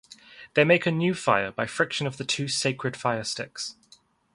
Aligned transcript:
They 0.55 0.63
make 0.63 0.87
a 0.87 0.91
new 0.91 1.13
fire 1.13 1.51
by 1.51 1.67
friction 1.67 2.07
of 2.07 2.17
the 2.17 2.25
two 2.25 2.47
sacred 2.47 2.97
fire-sticks. 2.97 3.75